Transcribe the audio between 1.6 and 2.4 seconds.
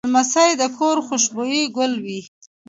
ګل وي.